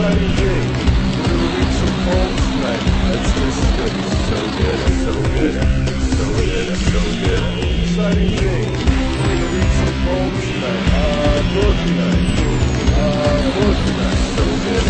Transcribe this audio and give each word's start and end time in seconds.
Exciting 0.00 0.32
day. 0.34 0.64
We're 1.12 1.28
gonna 1.28 1.48
read 1.60 1.72
some 1.76 1.94
poems 2.08 2.40
tonight. 2.48 2.82
Let's 3.04 3.30
listen 3.36 3.68
to 3.76 3.84
it. 3.84 3.92
So 4.30 4.38
good, 4.56 4.80
so 5.04 5.12
good, 5.28 5.54
so 6.16 6.24
good, 6.40 6.68
so 6.88 7.00
good. 7.20 7.44
Exciting 7.84 8.32
day. 8.32 8.64
We're 8.80 9.28
gonna 9.28 9.48
read 9.52 9.72
some 9.76 9.96
poems 10.00 10.40
tonight. 10.48 10.84
Uh, 10.88 11.44
book 11.52 11.76
tonight. 11.84 12.24
Uh, 12.96 13.44
book 13.60 13.76
tonight. 13.84 14.20
So 14.32 14.44
good. 14.64 14.84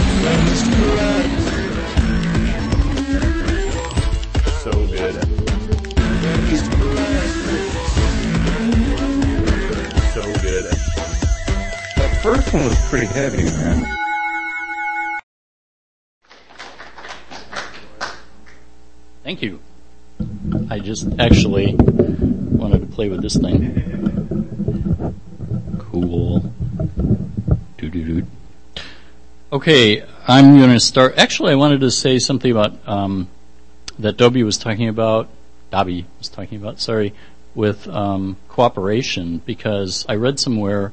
So 4.62 4.72
good. 4.86 5.14
So 10.14 10.22
good. 10.40 10.64
That 11.96 12.10
first 12.22 12.46
one 12.54 12.62
was 12.64 12.78
pretty 12.88 13.06
heavy, 13.06 13.42
man. 13.42 13.99
Thank 19.30 19.42
you. 19.42 19.60
I 20.70 20.80
just 20.80 21.06
actually 21.20 21.76
wanted 21.78 22.80
to 22.80 22.86
play 22.86 23.08
with 23.08 23.22
this 23.22 23.36
thing. 23.36 25.14
Cool. 25.78 26.40
Doo 27.78 27.90
doo 27.90 28.22
doo. 28.22 28.26
Okay, 29.52 30.02
I'm 30.26 30.58
going 30.58 30.72
to 30.72 30.80
start. 30.80 31.16
Actually, 31.16 31.52
I 31.52 31.54
wanted 31.54 31.78
to 31.82 31.92
say 31.92 32.18
something 32.18 32.50
about 32.50 32.76
um, 32.88 33.28
that 34.00 34.16
Dobie 34.16 34.42
was 34.42 34.58
talking 34.58 34.88
about. 34.88 35.28
Dobby 35.70 36.06
was 36.18 36.28
talking 36.28 36.58
about. 36.60 36.80
Sorry, 36.80 37.14
with 37.54 37.86
um, 37.86 38.36
cooperation 38.48 39.42
because 39.46 40.04
I 40.08 40.16
read 40.16 40.40
somewhere 40.40 40.92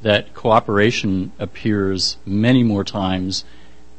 that 0.00 0.32
cooperation 0.32 1.32
appears 1.38 2.16
many 2.24 2.62
more 2.62 2.82
times 2.82 3.44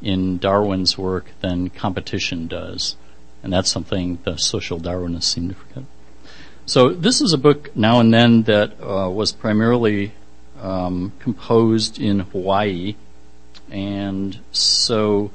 in 0.02 0.38
Darwin's 0.38 0.98
work 0.98 1.26
than 1.40 1.70
competition 1.70 2.48
does. 2.48 2.96
And 3.42 3.52
that's 3.52 3.70
something 3.70 4.18
the 4.24 4.36
social 4.36 4.80
Darwinists 4.80 5.24
seem 5.24 5.48
to 5.48 5.54
forget. 5.54 5.84
So 6.68 6.90
this 6.90 7.20
is 7.20 7.32
a 7.32 7.38
book 7.38 7.76
now 7.76 8.00
and 8.00 8.12
then 8.12 8.42
that 8.42 8.72
uh, 8.82 9.08
was 9.08 9.30
primarily 9.30 10.12
um, 10.60 11.12
composed 11.20 12.00
in 12.00 12.20
Hawaii, 12.20 12.96
and 13.70 14.38
so 14.50 15.30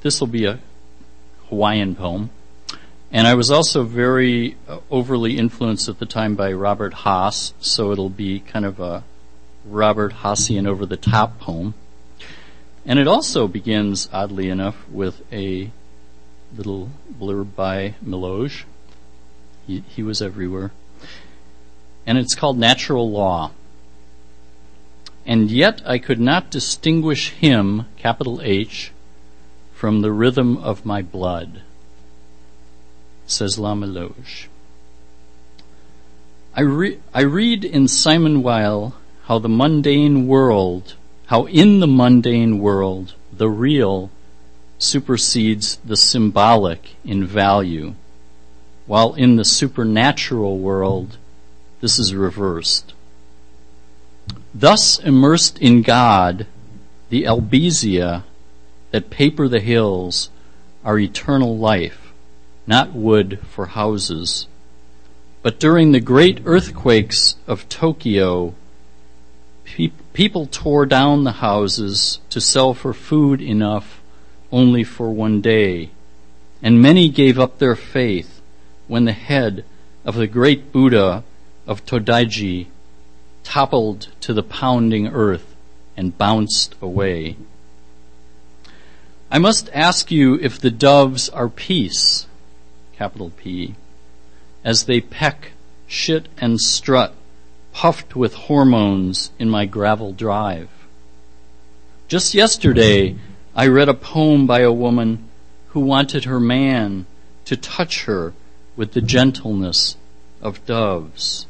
this 0.00 0.18
will 0.18 0.26
be 0.26 0.46
a 0.46 0.58
Hawaiian 1.48 1.94
poem. 1.94 2.30
And 3.12 3.26
I 3.28 3.34
was 3.34 3.50
also 3.50 3.84
very 3.84 4.56
uh, 4.66 4.78
overly 4.90 5.36
influenced 5.36 5.88
at 5.88 5.98
the 5.98 6.06
time 6.06 6.34
by 6.34 6.52
Robert 6.52 6.94
Hass, 6.94 7.52
so 7.60 7.92
it'll 7.92 8.08
be 8.08 8.40
kind 8.40 8.64
of 8.64 8.80
a 8.80 9.04
Robert 9.64 10.14
Hassian 10.14 10.66
over 10.66 10.86
the 10.86 10.96
top 10.96 11.38
poem. 11.38 11.74
And 12.84 12.98
it 12.98 13.06
also 13.06 13.46
begins, 13.46 14.08
oddly 14.12 14.48
enough, 14.48 14.88
with 14.88 15.22
a 15.32 15.70
little 16.56 16.90
blurb 17.18 17.54
by 17.54 17.94
Milosz. 18.04 18.64
He, 19.66 19.82
he 19.88 20.02
was 20.02 20.20
everywhere. 20.20 20.72
And 22.06 22.18
it's 22.18 22.34
called 22.34 22.58
Natural 22.58 23.10
Law. 23.10 23.52
And 25.24 25.50
yet 25.50 25.82
I 25.86 25.98
could 25.98 26.20
not 26.20 26.50
distinguish 26.50 27.30
him, 27.30 27.86
capital 27.96 28.40
H, 28.42 28.90
from 29.72 30.00
the 30.00 30.12
rhythm 30.12 30.56
of 30.56 30.84
my 30.84 31.02
blood, 31.02 31.62
says 33.26 33.58
La 33.58 33.74
Milosz. 33.74 34.46
I, 36.54 36.60
re- 36.60 36.98
I 37.14 37.22
read 37.22 37.64
in 37.64 37.88
Simone 37.88 38.42
Weil 38.42 38.94
how 39.24 39.38
the 39.38 39.48
mundane 39.48 40.26
world, 40.26 40.94
how 41.26 41.46
in 41.46 41.80
the 41.80 41.86
mundane 41.86 42.58
world, 42.58 43.14
the 43.32 43.48
real 43.48 44.10
supersedes 44.82 45.76
the 45.84 45.96
symbolic 45.96 46.96
in 47.04 47.24
value, 47.24 47.94
while 48.86 49.14
in 49.14 49.36
the 49.36 49.44
supernatural 49.44 50.58
world, 50.58 51.16
this 51.80 51.98
is 51.98 52.14
reversed. 52.14 52.92
Thus 54.54 54.98
immersed 54.98 55.58
in 55.58 55.82
God, 55.82 56.46
the 57.10 57.24
Albizia 57.24 58.24
that 58.90 59.10
paper 59.10 59.48
the 59.48 59.60
hills 59.60 60.30
are 60.84 60.98
eternal 60.98 61.56
life, 61.56 62.12
not 62.66 62.92
wood 62.92 63.38
for 63.48 63.66
houses. 63.66 64.46
But 65.42 65.58
during 65.58 65.92
the 65.92 66.00
great 66.00 66.40
earthquakes 66.44 67.36
of 67.46 67.68
Tokyo, 67.68 68.54
pe- 69.64 69.92
people 70.12 70.46
tore 70.46 70.86
down 70.86 71.24
the 71.24 71.32
houses 71.32 72.20
to 72.30 72.40
sell 72.40 72.74
for 72.74 72.92
food 72.92 73.40
enough 73.40 74.01
only 74.52 74.84
for 74.84 75.10
one 75.10 75.40
day. 75.40 75.90
And 76.62 76.80
many 76.80 77.08
gave 77.08 77.38
up 77.38 77.58
their 77.58 77.74
faith 77.74 78.40
when 78.86 79.06
the 79.06 79.12
head 79.12 79.64
of 80.04 80.14
the 80.14 80.26
great 80.26 80.70
Buddha 80.70 81.24
of 81.66 81.84
Todaiji 81.86 82.66
toppled 83.42 84.08
to 84.20 84.32
the 84.32 84.42
pounding 84.42 85.08
earth 85.08 85.56
and 85.96 86.16
bounced 86.16 86.74
away. 86.80 87.36
I 89.30 89.38
must 89.38 89.70
ask 89.72 90.10
you 90.10 90.34
if 90.34 90.60
the 90.60 90.70
doves 90.70 91.28
are 91.30 91.48
peace, 91.48 92.26
capital 92.96 93.30
P, 93.30 93.74
as 94.62 94.84
they 94.84 95.00
peck, 95.00 95.52
shit, 95.86 96.28
and 96.36 96.60
strut, 96.60 97.14
puffed 97.72 98.14
with 98.14 98.34
hormones 98.34 99.30
in 99.38 99.48
my 99.48 99.64
gravel 99.64 100.12
drive. 100.12 100.68
Just 102.08 102.34
yesterday, 102.34 103.16
I 103.54 103.66
read 103.66 103.88
a 103.88 103.94
poem 103.94 104.46
by 104.46 104.60
a 104.60 104.72
woman 104.72 105.28
who 105.68 105.80
wanted 105.80 106.24
her 106.24 106.40
man 106.40 107.06
to 107.44 107.56
touch 107.56 108.04
her 108.04 108.32
with 108.76 108.92
the 108.92 109.02
gentleness 109.02 109.96
of 110.40 110.64
doves. 110.64 111.46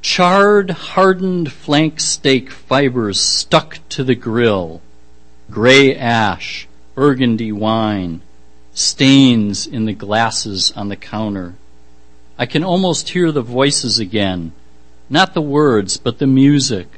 Charred, 0.00 0.70
hardened 0.70 1.52
flank 1.52 2.00
steak 2.00 2.50
fibers 2.50 3.20
stuck 3.20 3.78
to 3.90 4.04
the 4.04 4.14
grill, 4.14 4.80
gray 5.50 5.94
ash, 5.94 6.66
burgundy 6.94 7.52
wine, 7.52 8.22
stains 8.72 9.66
in 9.66 9.84
the 9.84 9.92
glasses 9.92 10.72
on 10.76 10.88
the 10.88 10.96
counter. 10.96 11.54
I 12.38 12.46
can 12.46 12.64
almost 12.64 13.10
hear 13.10 13.30
the 13.30 13.42
voices 13.42 13.98
again, 13.98 14.52
not 15.10 15.34
the 15.34 15.42
words, 15.42 15.96
but 15.98 16.18
the 16.18 16.26
music, 16.26 16.95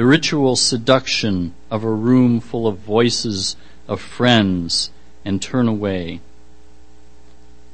the 0.00 0.06
ritual 0.06 0.56
seduction 0.56 1.52
of 1.70 1.84
a 1.84 1.90
room 1.90 2.40
full 2.40 2.66
of 2.66 2.78
voices 2.78 3.54
of 3.86 4.00
friends 4.00 4.90
and 5.26 5.42
turn 5.42 5.68
away. 5.68 6.18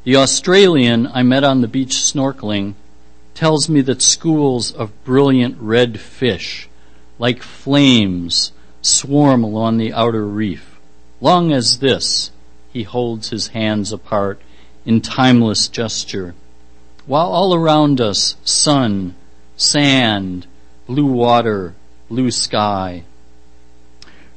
The 0.02 0.16
Australian 0.16 1.06
I 1.06 1.22
met 1.22 1.44
on 1.44 1.60
the 1.60 1.68
beach 1.68 1.94
snorkeling 1.94 2.74
tells 3.34 3.68
me 3.68 3.80
that 3.82 4.02
schools 4.02 4.72
of 4.72 5.04
brilliant 5.04 5.56
red 5.60 6.00
fish, 6.00 6.68
like 7.20 7.44
flames, 7.44 8.50
swarm 8.82 9.44
along 9.44 9.76
the 9.76 9.92
outer 9.92 10.26
reef. 10.26 10.80
Long 11.20 11.52
as 11.52 11.78
this, 11.78 12.32
he 12.72 12.82
holds 12.82 13.30
his 13.30 13.46
hands 13.54 13.92
apart 13.92 14.40
in 14.84 15.00
timeless 15.00 15.68
gesture, 15.68 16.34
while 17.06 17.28
all 17.28 17.54
around 17.54 18.00
us 18.00 18.34
sun, 18.42 19.14
sand, 19.56 20.48
blue 20.88 21.06
water, 21.06 21.76
blue 22.08 22.30
sky. 22.30 23.02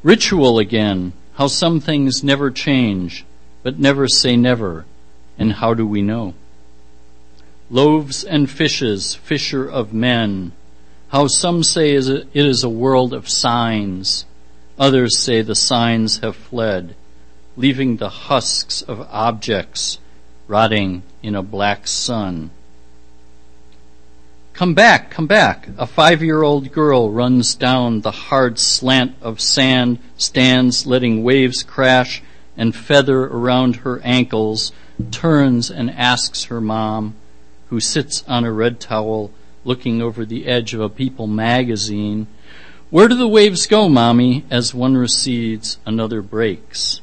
Ritual 0.04 0.60
again, 0.60 1.14
how 1.34 1.48
some 1.48 1.80
things 1.80 2.24
never 2.24 2.52
change, 2.52 3.26
but 3.64 3.80
never 3.80 4.08
say 4.08 4.36
never, 4.36 4.86
and 5.38 5.54
how 5.54 5.74
do 5.74 5.86
we 5.86 6.02
know? 6.02 6.34
Loaves 7.70 8.24
and 8.24 8.50
fishes, 8.50 9.16
fisher 9.16 9.70
of 9.70 9.94
men, 9.94 10.52
how 11.10 11.28
some 11.28 11.64
say 11.64 11.94
it 11.94 12.28
is 12.34 12.64
a 12.64 12.70
world 12.70 13.14
of 13.14 13.30
signs, 13.30 14.26
others 14.78 15.18
say 15.18 15.42
the 15.42 15.56
signs 15.56 16.20
have 16.20 16.36
fled, 16.36 16.96
leaving 17.58 17.98
the 17.98 18.10
husks 18.10 18.82
of 18.82 19.02
objects 19.12 20.00
rotting 20.48 21.04
in 21.22 21.36
a 21.36 21.44
black 21.44 21.88
sun. 21.88 22.50
Come 24.60 24.74
back, 24.74 25.10
come 25.10 25.26
back. 25.26 25.70
A 25.78 25.88
five 25.88 26.22
year 26.22 26.44
old 26.44 26.74
girl 26.74 27.10
runs 27.10 27.56
down 27.56 28.02
the 28.02 28.12
hard 28.12 28.60
slant 28.60 29.16
of 29.22 29.40
sand, 29.40 30.00
stands 30.18 30.86
letting 30.86 31.24
waves 31.24 31.64
crash 31.64 32.22
and 32.58 32.76
feather 32.76 33.24
around 33.24 33.78
her 33.78 34.02
ankles, 34.02 34.74
turns 35.12 35.72
and 35.72 35.90
asks 35.90 36.44
her 36.52 36.60
mom, 36.60 37.16
who 37.70 37.80
sits 37.80 38.26
on 38.28 38.44
a 38.44 38.52
red 38.52 38.82
towel 38.82 39.32
looking 39.64 40.02
over 40.02 40.26
the 40.26 40.46
edge 40.46 40.74
of 40.74 40.82
a 40.82 40.90
People 40.90 41.26
magazine, 41.26 42.28
where 42.90 43.08
do 43.08 43.16
the 43.16 43.30
waves 43.30 43.66
go, 43.66 43.88
mommy? 43.88 44.44
As 44.50 44.74
one 44.74 44.98
recedes, 44.98 45.78
another 45.86 46.22
breaks. 46.22 47.00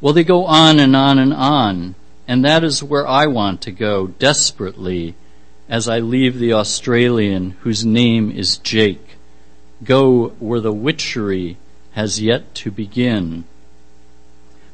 Well, 0.00 0.14
they 0.14 0.24
go 0.24 0.46
on 0.46 0.80
and 0.80 0.96
on 0.96 1.18
and 1.18 1.34
on, 1.34 1.96
and 2.26 2.42
that 2.46 2.64
is 2.64 2.82
where 2.82 3.06
I 3.06 3.26
want 3.26 3.60
to 3.60 3.70
go 3.70 4.06
desperately 4.06 5.16
as 5.70 5.88
I 5.88 6.00
leave 6.00 6.38
the 6.38 6.52
Australian 6.52 7.52
whose 7.60 7.84
name 7.84 8.32
is 8.32 8.58
Jake, 8.58 9.16
go 9.84 10.30
where 10.40 10.58
the 10.58 10.72
witchery 10.72 11.58
has 11.92 12.20
yet 12.20 12.52
to 12.56 12.72
begin. 12.72 13.44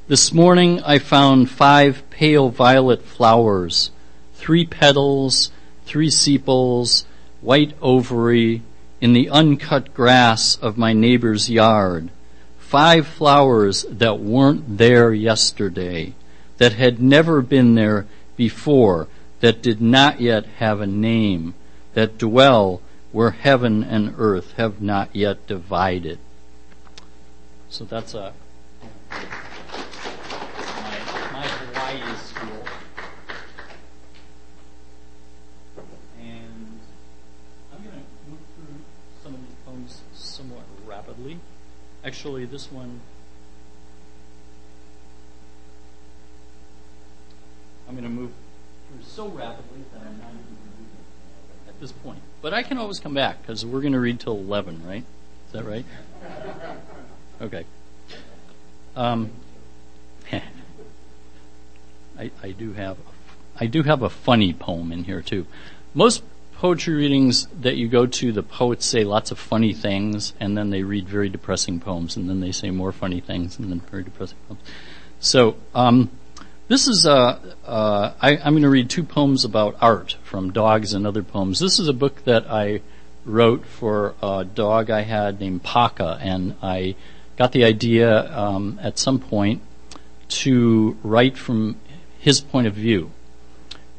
This 0.09 0.33
morning 0.33 0.83
I 0.83 0.99
found 0.99 1.51
five 1.51 2.09
pale 2.09 2.49
violet 2.49 3.03
flowers, 3.03 3.91
three 4.37 4.65
petals, 4.65 5.53
three 5.85 6.09
sepals, 6.09 7.05
white 7.43 7.75
ovary, 7.83 8.63
in 8.99 9.13
the 9.13 9.29
uncut 9.29 9.93
grass 9.93 10.57
of 10.57 10.79
my 10.79 10.95
neighbor's 10.95 11.51
yard. 11.51 12.09
Five 12.59 13.07
flowers 13.07 13.85
that 13.91 14.19
weren't 14.19 14.79
there 14.79 15.13
yesterday, 15.13 16.15
that 16.57 16.73
had 16.73 17.03
never 17.03 17.43
been 17.43 17.75
there 17.75 18.07
before, 18.37 19.09
that 19.47 19.63
did 19.63 19.81
not 19.81 20.21
yet 20.21 20.45
have 20.59 20.81
a 20.81 20.87
name, 20.89 21.55
that 21.95 22.19
dwell 22.19 22.83
where 23.13 23.31
heaven 23.31 23.85
and 23.85 24.13
earth 24.19 24.55
have 24.57 24.83
not 24.83 25.15
yet 25.15 25.47
divided. 25.47 26.19
So 27.69 27.85
that's 27.85 28.13
a 28.15 28.33
my, 29.09 29.19
my 31.33 31.47
Hawaii 31.47 32.17
school. 32.17 32.65
And 36.21 36.81
I'm 37.73 37.85
going 37.85 37.95
to 37.95 38.29
move 38.29 38.41
through 38.57 38.81
some 39.23 39.35
of 39.35 39.41
these 39.43 39.57
poems 39.65 40.01
somewhat 40.13 40.65
rapidly. 40.85 41.39
Actually, 42.05 42.47
this 42.47 42.73
one 42.73 43.01
I'm 47.89 47.95
going 47.95 48.03
to 48.03 48.11
move 48.11 48.33
through 48.97 49.05
so 49.09 49.29
rapidly 49.29 49.85
that 49.93 50.01
I'm 50.01 50.19
not 50.19 50.31
even 50.31 50.45
going 50.45 50.57
to 50.57 50.79
read 50.79 50.89
it 51.67 51.69
at 51.69 51.81
this 51.81 51.93
point. 51.93 52.19
But 52.43 52.55
I 52.55 52.63
can 52.63 52.79
always 52.79 52.99
come 53.01 53.15
back 53.15 53.43
because 53.43 53.65
we're 53.65 53.81
going 53.81 53.93
to 53.93 54.01
read 54.01 54.21
till 54.21 54.37
11, 54.37 54.83
right? 54.87 55.05
Is 55.47 55.53
that 55.53 55.65
right? 55.65 55.85
Okay. 57.39 57.67
Um, 58.97 59.31
I, 60.33 62.31
I 62.43 62.51
do 62.53 62.73
have 62.73 62.97
I 63.61 63.67
do 63.67 63.83
have 63.83 64.01
a 64.01 64.09
funny 64.09 64.55
poem 64.55 64.91
in 64.91 65.05
here 65.05 65.21
too. 65.21 65.47
Most 65.93 66.23
poetry 66.57 66.95
readings 66.95 67.47
that 67.61 67.77
you 67.77 67.89
go 67.89 68.07
to, 68.07 68.33
the 68.33 68.43
poets 68.43 68.87
say 68.87 69.05
lots 69.05 69.31
of 69.31 69.39
funny 69.39 69.75
things, 69.75 70.33
and 70.41 70.57
then 70.57 70.71
they 70.71 70.83
read 70.83 71.07
very 71.07 71.29
depressing 71.29 71.79
poems, 71.79 72.17
and 72.17 72.29
then 72.29 72.41
they 72.41 72.53
say 72.53 72.71
more 72.71 72.93
funny 72.93 73.21
things, 73.21 73.59
and 73.59 73.71
then 73.71 73.81
very 73.81 74.03
depressing 74.03 74.39
poems. 74.49 74.63
So 75.21 75.57
um, 75.75 76.11
this 76.69 76.89
is 76.89 77.07
uh, 77.07 77.39
uh, 77.65 78.13
I, 78.21 78.37
I'm 78.39 78.53
going 78.55 78.63
to 78.63 78.69
read 78.69 78.91
two 78.91 79.05
poems 79.05 79.45
about 79.45 79.77
art 79.81 80.17
from 80.25 80.53
dogs 80.53 80.95
and 80.95 81.07
other 81.07 81.23
poems. 81.23 81.61
This 81.61 81.79
is 81.79 81.89
a 81.89 81.93
book 81.93 82.25
that 82.25 82.51
I 82.51 82.81
wrote 83.25 83.65
for 83.65 84.15
a 84.23 84.45
dog 84.45 84.91
I 84.91 85.03
had 85.03 85.41
named 85.41 85.63
Paka, 85.63 86.19
and 86.21 86.57
I 86.63 86.97
got 87.37 87.53
the 87.53 87.65
idea 87.65 88.33
um, 88.37 88.81
at 88.83 88.99
some 88.99 89.19
point 89.19 89.63
to 90.29 90.97
write 91.03 91.37
from 91.39 91.77
his 92.19 92.41
point 92.41 92.67
of 92.67 92.75
view. 92.75 93.13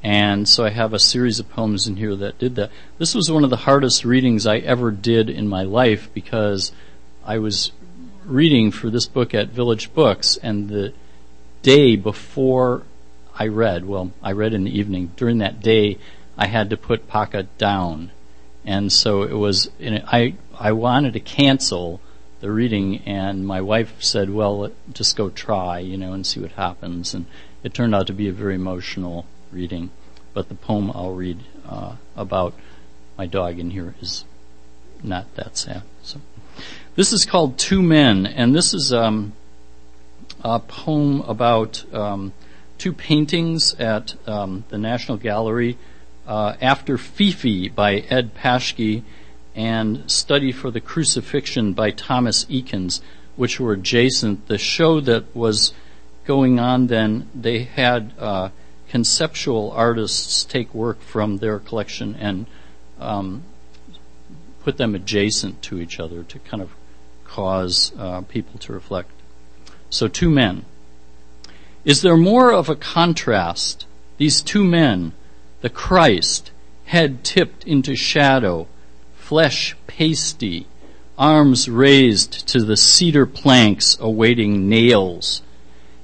And 0.04 0.48
so 0.48 0.66
I 0.66 0.70
have 0.70 0.94
a 0.94 1.00
series 1.00 1.40
of 1.40 1.50
poems 1.50 1.88
in 1.88 1.96
here 1.96 2.16
that 2.16 2.38
did 2.38 2.56
that. 2.56 2.72
This 2.98 3.16
was 3.16 3.32
one 3.32 3.44
of 3.44 3.50
the 3.50 3.58
hardest 3.58 4.06
readings 4.06 4.46
I 4.46 4.58
ever 4.58 4.92
did 4.92 5.30
in 5.30 5.48
my 5.48 5.64
life 5.64 6.10
because 6.14 6.72
I 7.26 7.40
was 7.40 7.72
reading 8.26 8.72
for 8.72 8.90
this 8.90 9.08
book 9.08 9.34
at 9.34 9.50
Village 9.50 9.94
Books, 9.94 10.38
and 10.44 10.70
the 10.70 10.94
day 11.68 11.98
before 11.98 12.84
I 13.38 13.48
read, 13.48 13.84
well, 13.84 14.14
I 14.24 14.32
read 14.32 14.54
in 14.54 14.64
the 14.64 14.80
evening, 14.80 15.12
during 15.18 15.40
that 15.40 15.60
day, 15.62 15.98
I 16.38 16.48
had 16.48 16.70
to 16.70 16.78
put 16.78 17.10
Paka 17.10 17.44
down. 17.58 18.12
And 18.64 18.90
so 18.90 19.24
it 19.24 19.34
was, 19.34 19.70
I, 19.82 20.36
I 20.58 20.72
wanted 20.72 21.12
to 21.14 21.20
cancel 21.20 22.00
the 22.40 22.50
reading, 22.50 23.00
and 23.06 23.46
my 23.46 23.60
wife 23.60 24.02
said, 24.02 24.30
"Well, 24.30 24.72
just 24.94 25.18
go 25.18 25.30
try, 25.30 25.80
you 25.80 25.98
know, 25.98 26.14
and 26.14 26.26
see 26.26 26.40
what 26.40 26.52
happens." 26.52 27.14
And 27.14 27.26
it 27.64 27.74
turned 27.74 27.96
out 27.96 28.08
to 28.08 28.14
be 28.14 28.30
a 28.30 28.34
very 28.34 28.56
emotional 28.56 29.26
reading. 29.52 29.90
But 30.34 30.48
the 30.48 30.56
poem 30.56 30.92
I'll 30.94 31.16
read 31.16 31.40
uh, 31.68 31.96
about 32.16 32.54
my 33.18 33.26
dog 33.26 33.60
in 33.60 33.72
here 33.72 33.96
is 34.02 34.24
not 35.04 35.34
that 35.36 35.58
sad. 35.58 35.82
So, 36.04 36.22
this 36.96 37.12
is 37.12 37.26
called 37.26 37.58
Two 37.58 37.82
Men, 37.82 38.28
and 38.28 38.54
this 38.54 38.74
is 38.74 38.94
um, 38.94 39.34
a 40.44 40.60
poem 40.60 41.22
about 41.22 41.84
um, 41.94 42.34
two 42.78 42.94
paintings 42.94 43.74
at 43.76 44.16
um, 44.28 44.64
the 44.70 44.78
National 44.78 45.18
Gallery. 45.18 45.78
Uh, 46.28 46.56
after 46.60 46.98
Fifi 46.98 47.70
by 47.70 47.96
Ed 48.10 48.36
Paschke 48.36 49.02
and 49.56 50.10
Study 50.10 50.52
for 50.52 50.70
the 50.70 50.82
Crucifixion 50.82 51.74
by 51.74 51.90
Thomas 51.90 52.46
Eakins, 52.46 53.02
which 53.38 53.60
were 53.60 53.74
adjacent. 53.74 54.48
The 54.48 54.58
show 54.58 55.00
that 55.02 55.36
was 55.36 55.74
going 56.26 56.60
on 56.60 56.88
then, 56.88 57.30
they 57.34 57.64
had 57.64 58.14
uh, 58.20 58.50
conceptual 58.90 59.72
artists 59.72 60.44
take 60.44 60.74
work 60.74 61.02
from 61.02 61.38
their 61.38 61.60
collection 61.60 62.16
and 62.16 62.46
um, 63.00 63.44
put 64.64 64.78
them 64.78 64.94
adjacent 64.94 65.62
to 65.64 65.80
each 65.80 66.00
other 66.00 66.24
to 66.24 66.40
kind 66.40 66.62
of 66.62 66.72
cause 67.26 67.92
uh, 67.98 68.22
people 68.22 68.60
to 68.60 68.74
reflect. 68.74 69.12
So, 69.90 70.08
two 70.08 70.30
men. 70.30 70.66
Is 71.86 72.02
there 72.02 72.18
more 72.18 72.52
of 72.52 72.68
a 72.68 72.76
contrast? 72.76 73.86
These 74.18 74.42
two 74.42 74.64
men, 74.64 75.14
the 75.62 75.70
Christ, 75.70 76.52
head 76.86 77.24
tipped 77.24 77.64
into 77.66 77.96
shadow, 77.96 78.68
flesh 79.16 79.76
pasty, 79.88 80.68
arms 81.18 81.70
raised 81.70 82.48
to 82.50 82.64
the 82.64 82.78
cedar 82.78 83.26
planks 83.26 83.98
awaiting 84.00 84.70
nails, 84.70 85.42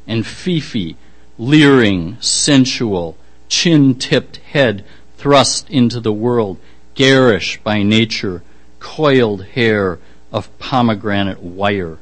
and 0.07 0.25
Fifi, 0.25 0.95
leering, 1.38 2.18
sensual, 2.19 3.18
chin 3.50 3.95
tipped 3.95 4.38
head 4.38 4.83
thrust 5.18 5.69
into 5.69 6.00
the 6.00 6.13
world, 6.13 6.57
garish 6.95 7.59
by 7.63 7.83
nature, 7.83 8.44
coiled 8.79 9.45
hair 9.45 10.00
of 10.31 10.57
pomegranate 10.59 11.41
wire. 11.41 11.97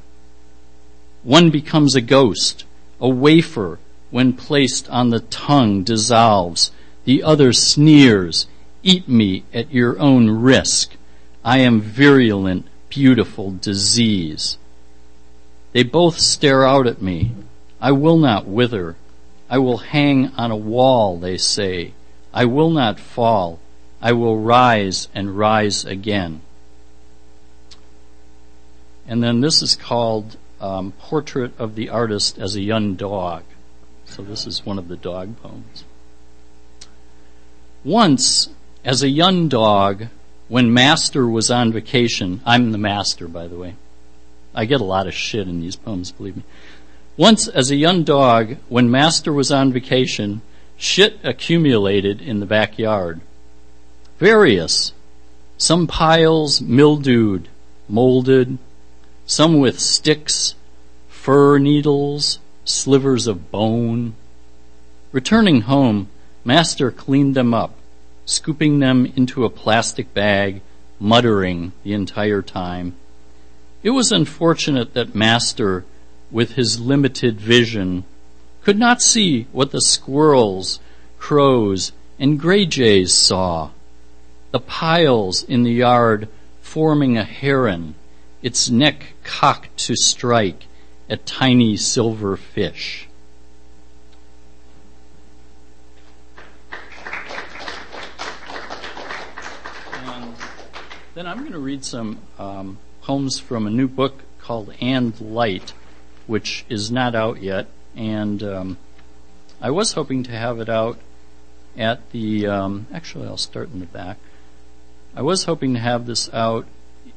One 1.23 1.49
becomes 1.51 1.95
a 1.95 2.01
ghost, 2.01 2.65
a 2.99 3.07
wafer, 3.07 3.79
when 4.09 4.33
placed 4.33 4.89
on 4.89 5.09
the 5.09 5.19
tongue 5.19 5.83
dissolves, 5.83 6.71
the 7.05 7.23
other 7.23 7.53
sneers, 7.53 8.47
eat 8.83 9.07
me 9.07 9.43
at 9.53 9.71
your 9.71 9.99
own 9.99 10.29
risk, 10.29 10.91
I 11.43 11.59
am 11.59 11.81
virulent, 11.81 12.67
beautiful 12.89 13.51
disease. 13.51 14.57
They 15.71 15.83
both 15.83 16.19
stare 16.19 16.65
out 16.65 16.87
at 16.87 17.01
me. 17.01 17.31
I 17.79 17.91
will 17.93 18.17
not 18.17 18.47
wither. 18.47 18.95
I 19.49 19.57
will 19.57 19.79
hang 19.79 20.27
on 20.35 20.51
a 20.51 20.55
wall, 20.55 21.17
they 21.17 21.37
say. 21.37 21.93
I 22.33 22.45
will 22.45 22.69
not 22.69 22.99
fall. 22.99 23.59
I 24.01 24.11
will 24.13 24.37
rise 24.37 25.07
and 25.15 25.37
rise 25.37 25.85
again. 25.85 26.41
And 29.07 29.23
then 29.23 29.41
this 29.41 29.61
is 29.61 29.75
called 29.75 30.37
um, 30.61 30.93
Portrait 30.99 31.51
of 31.59 31.75
the 31.75 31.89
Artist 31.89 32.37
as 32.37 32.55
a 32.55 32.61
Young 32.61 32.95
Dog. 32.95 33.43
So 34.05 34.21
this 34.21 34.45
is 34.45 34.65
one 34.65 34.77
of 34.77 34.87
the 34.87 34.95
dog 34.95 35.41
poems. 35.41 35.83
Once, 37.83 38.49
as 38.85 39.01
a 39.01 39.09
young 39.09 39.47
dog, 39.47 40.07
when 40.47 40.73
Master 40.73 41.25
was 41.25 41.49
on 41.49 41.71
vacation, 41.71 42.41
I'm 42.45 42.71
the 42.71 42.77
master, 42.77 43.27
by 43.27 43.47
the 43.47 43.57
way. 43.57 43.75
I 44.53 44.65
get 44.65 44.81
a 44.81 44.85
lot 44.85 45.07
of 45.07 45.13
shit 45.13 45.47
in 45.47 45.61
these 45.61 45.77
poems, 45.77 46.11
believe 46.11 46.37
me. 46.37 46.43
Once, 47.17 47.47
as 47.47 47.71
a 47.71 47.75
young 47.75 48.03
dog, 48.03 48.57
when 48.69 48.91
Master 48.91 49.31
was 49.33 49.51
on 49.51 49.71
vacation, 49.71 50.41
shit 50.77 51.19
accumulated 51.23 52.21
in 52.21 52.39
the 52.39 52.45
backyard. 52.45 53.21
Various. 54.19 54.93
Some 55.57 55.87
piles 55.87 56.61
mildewed, 56.61 57.47
molded, 57.87 58.57
some 59.31 59.59
with 59.59 59.79
sticks, 59.79 60.55
fir 61.07 61.57
needles, 61.57 62.39
slivers 62.65 63.27
of 63.27 63.51
bone. 63.51 64.13
Returning 65.11 65.61
home, 65.61 66.09
Master 66.43 66.91
cleaned 66.91 67.35
them 67.35 67.53
up 67.53 67.73
scooping 68.31 68.79
them 68.79 69.11
into 69.15 69.43
a 69.43 69.49
plastic 69.49 70.13
bag, 70.13 70.61
muttering 70.99 71.71
the 71.83 71.93
entire 71.93 72.41
time. 72.41 72.95
It 73.83 73.89
was 73.89 74.11
unfortunate 74.11 74.93
that 74.93 75.15
Master, 75.15 75.83
with 76.29 76.53
his 76.53 76.79
limited 76.79 77.39
vision, 77.39 78.05
could 78.63 78.77
not 78.77 79.01
see 79.01 79.47
what 79.51 79.71
the 79.71 79.81
squirrels, 79.81 80.79
crows, 81.17 81.91
and 82.19 82.39
gray 82.39 82.65
jays 82.65 83.13
saw. 83.13 83.71
The 84.51 84.59
piles 84.59 85.43
in 85.43 85.63
the 85.63 85.73
yard 85.73 86.29
forming 86.61 87.17
a 87.17 87.23
heron, 87.23 87.95
its 88.41 88.69
neck 88.69 89.13
cocked 89.23 89.77
to 89.77 89.95
strike 89.95 90.65
a 91.09 91.17
tiny 91.17 91.77
silver 91.77 92.37
fish. 92.37 93.07
Then 101.13 101.27
I'm 101.27 101.39
going 101.39 101.51
to 101.51 101.59
read 101.59 101.83
some 101.83 102.19
um, 102.39 102.77
poems 103.01 103.37
from 103.37 103.67
a 103.67 103.69
new 103.69 103.87
book 103.87 104.23
called 104.39 104.73
And 104.79 105.19
Light, 105.19 105.73
which 106.25 106.65
is 106.69 106.89
not 106.89 107.15
out 107.15 107.41
yet. 107.41 107.67
And 107.95 108.41
um, 108.41 108.77
I 109.61 109.69
was 109.71 109.91
hoping 109.91 110.23
to 110.23 110.31
have 110.31 110.59
it 110.61 110.69
out 110.69 110.97
at 111.77 112.11
the, 112.11 112.47
um, 112.47 112.87
actually, 112.93 113.27
I'll 113.27 113.37
start 113.37 113.71
in 113.73 113.81
the 113.81 113.85
back. 113.85 114.17
I 115.13 115.21
was 115.21 115.43
hoping 115.43 115.73
to 115.73 115.79
have 115.79 116.05
this 116.05 116.33
out 116.33 116.65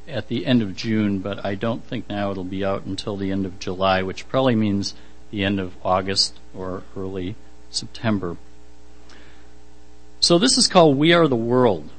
at 0.07 0.27
the 0.27 0.45
end 0.45 0.61
of 0.61 0.75
June, 0.75 1.19
but 1.19 1.45
I 1.45 1.55
don't 1.55 1.83
think 1.83 2.09
now 2.09 2.31
it'll 2.31 2.43
be 2.43 2.63
out 2.63 2.85
until 2.85 3.17
the 3.17 3.31
end 3.31 3.45
of 3.45 3.59
July, 3.59 4.01
which 4.01 4.27
probably 4.29 4.55
means 4.55 4.93
the 5.31 5.43
end 5.43 5.59
of 5.59 5.75
August 5.83 6.39
or 6.53 6.83
early 6.95 7.35
September. 7.69 8.37
So 10.19 10.37
this 10.37 10.57
is 10.57 10.67
called 10.67 10.97
We 10.97 11.13
Are 11.13 11.27
the 11.27 11.35
World. 11.35 11.89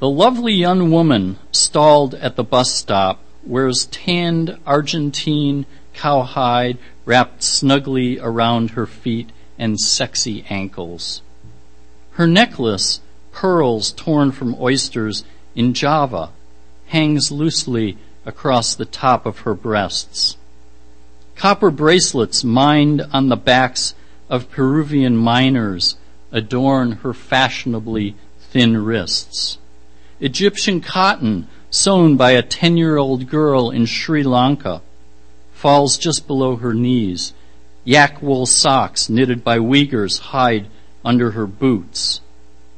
The 0.00 0.08
lovely 0.08 0.54
young 0.54 0.90
woman 0.90 1.38
stalled 1.52 2.14
at 2.14 2.36
the 2.36 2.44
bus 2.44 2.74
stop 2.74 3.20
wears 3.44 3.86
tanned 3.86 4.58
Argentine 4.66 5.66
cowhide 5.92 6.78
wrapped 7.04 7.42
snugly 7.42 8.18
around 8.18 8.70
her 8.70 8.86
feet 8.86 9.30
and 9.58 9.78
sexy 9.78 10.44
ankles. 10.48 11.20
Her 12.12 12.26
necklace, 12.26 13.00
pearls 13.32 13.92
torn 13.92 14.32
from 14.32 14.56
oysters 14.60 15.24
in 15.54 15.74
Java, 15.74 16.30
hangs 16.86 17.30
loosely 17.30 17.96
across 18.26 18.74
the 18.74 18.84
top 18.84 19.26
of 19.26 19.40
her 19.40 19.54
breasts. 19.54 20.36
Copper 21.36 21.70
bracelets 21.70 22.44
mined 22.44 23.06
on 23.12 23.28
the 23.28 23.36
backs 23.36 23.94
of 24.28 24.50
Peruvian 24.50 25.16
miners 25.16 25.96
adorn 26.32 26.92
her 27.02 27.14
fashionably 27.14 28.14
thin 28.40 28.76
wrists. 28.84 29.58
Egyptian 30.20 30.80
cotton 30.80 31.48
sewn 31.70 32.16
by 32.16 32.32
a 32.32 32.42
10 32.42 32.76
year 32.76 32.98
old 32.98 33.28
girl 33.28 33.70
in 33.70 33.86
Sri 33.86 34.22
Lanka 34.22 34.82
falls 35.52 35.98
just 35.98 36.26
below 36.26 36.56
her 36.56 36.74
knees. 36.74 37.32
Yak 37.84 38.20
wool 38.20 38.46
socks 38.46 39.08
knitted 39.08 39.42
by 39.42 39.58
Uyghurs 39.58 40.18
hide 40.18 40.66
under 41.04 41.32
her 41.32 41.46
boots. 41.46 42.20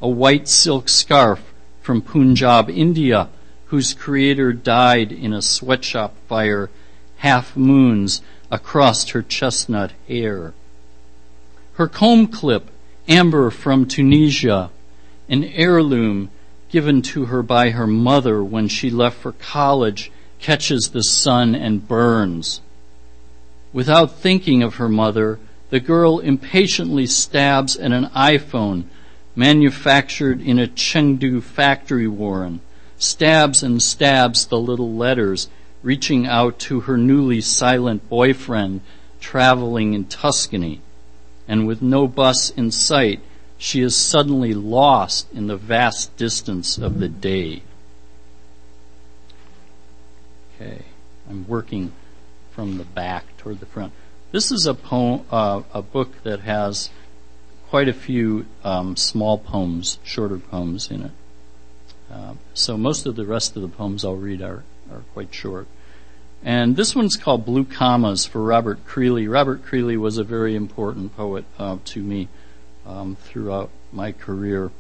A 0.03 0.09
white 0.09 0.49
silk 0.49 0.89
scarf 0.89 1.55
from 1.81 2.03
Punjab, 2.03 2.69
India, 2.69 3.29
whose 3.67 3.95
creator 3.95 4.53
died 4.53 5.13
in 5.13 5.33
a 5.33 5.41
sweatshop 5.41 6.15
fire, 6.29 6.71
half 7.19 7.57
moons 7.57 8.21
across 8.51 9.09
her 9.11 9.23
chestnut 9.23 9.93
hair. 10.09 10.55
Her 11.75 11.87
comb 11.87 12.27
clip, 12.27 12.69
amber 13.09 13.51
from 13.51 13.87
Tunisia, 13.87 14.71
an 15.29 15.45
heirloom 15.45 16.31
given 16.69 17.01
to 17.03 17.27
her 17.27 17.43
by 17.43 17.71
her 17.71 17.87
mother 17.87 18.43
when 18.43 18.67
she 18.67 18.91
left 18.91 19.19
for 19.19 19.33
college 19.33 20.11
catches 20.41 20.91
the 20.91 21.03
sun 21.03 21.55
and 21.55 21.87
burns. 21.87 22.61
Without 23.73 24.19
thinking 24.19 24.65
of 24.65 24.75
her 24.75 24.89
mother, 24.89 25.39
the 25.71 25.81
girl 25.81 26.19
impatiently 26.19 27.07
stabs 27.07 27.77
at 27.77 27.93
an 27.93 28.07
iPhone 28.07 28.85
manufactured 29.35 30.41
in 30.41 30.59
a 30.59 30.67
Chengdu 30.67 31.43
factory 31.43 32.09
warren, 32.09 32.61
stabs 32.99 33.63
and 33.63 33.83
stabs 33.83 34.47
the 34.47 34.59
little 34.59 34.95
letters, 34.95 35.49
reaching 35.83 36.27
out 36.27 36.59
to 36.59 36.81
her 36.81 36.97
newly 36.97 37.41
silent 37.41 38.09
boyfriend 38.09 38.81
traveling 39.21 39.95
in 39.95 40.05
Tuscany. 40.05 40.81
And 41.49 41.67
with 41.67 41.83
no 41.83 42.07
bus 42.07 42.51
in 42.51 42.71
sight, 42.71 43.21
she 43.59 43.81
is 43.81 43.97
suddenly 43.97 44.55
lost 44.55 45.33
in 45.33 45.47
the 45.47 45.57
vast 45.57 46.17
distance 46.17 46.79
of 46.79 46.99
the 46.99 47.09
day. 47.09 47.63
Okay, 50.57 50.83
I'm 51.29 51.47
working 51.47 51.93
from 52.51 52.79
the 52.79 52.85
back 52.85 53.37
toward 53.39 53.61
the 53.61 53.67
front. 53.67 53.93
This 54.33 54.51
is 54.51 54.67
a 54.67 54.75
poem, 54.75 55.25
uh, 55.31 55.63
a 55.73 55.83
book 55.83 56.23
that 56.23 56.41
has 56.41 56.91
quite 57.73 57.89
a 57.89 57.95
few 57.95 58.45
um, 58.65 58.95
small 58.95 59.39
poems, 59.39 59.99
shorter 60.05 60.37
poems 60.37 60.91
in 60.91 61.05
it. 61.05 61.11
Uh, 62.13 62.35
so 62.53 62.77
most 62.77 63.07
of 63.07 63.17
the 63.17 63.25
rest 63.25 63.57
of 63.57 63.63
the 63.63 63.69
poems 63.69 64.05
I'll 64.05 64.15
read 64.15 64.43
are, 64.43 64.63
are 64.91 65.01
quite 65.15 65.33
short. 65.33 65.67
And 66.45 66.77
this 66.77 66.95
one's 66.95 67.17
called 67.17 67.47
Blue 67.47 67.65
Commas 67.65 68.27
for 68.27 68.43
Robert 68.43 68.85
Creeley. 68.87 69.27
Robert 69.27 69.65
Creeley 69.65 69.97
was 69.97 70.19
a 70.19 70.23
very 70.23 70.55
important 70.55 71.17
poet 71.17 71.47
uh, 71.59 71.79
to 71.87 72.03
me 72.03 72.29
um, 72.85 73.17
throughout 73.17 73.71
my 73.91 74.13
career, 74.13 74.71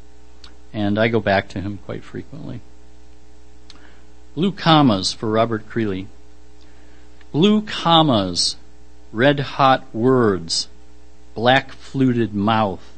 and 0.74 0.98
I 0.98 1.08
go 1.08 1.18
back 1.18 1.48
to 1.48 1.62
him 1.62 1.78
quite 1.86 2.04
frequently. 2.04 2.60
Blue 4.34 4.52
commas 4.52 5.14
for 5.14 5.30
Robert 5.30 5.66
Creeley. 5.66 6.08
Blue 7.32 7.62
commas, 7.62 8.56
red 9.12 9.40
hot 9.40 9.82
words, 9.94 10.68
black 11.34 11.72
fluted 11.72 12.34
mouth, 12.34 12.92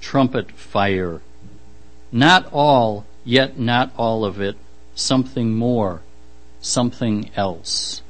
trumpet 0.00 0.52
fire. 0.52 1.20
Not 2.12 2.48
all, 2.52 3.04
yet 3.24 3.58
not 3.58 3.92
all 3.96 4.24
of 4.24 4.40
it, 4.40 4.56
something 4.94 5.54
more, 5.54 6.00
something 6.60 7.30
else. 7.36 8.02